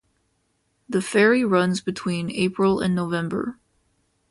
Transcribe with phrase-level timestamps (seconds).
[0.89, 3.59] The ferry runs between April and November.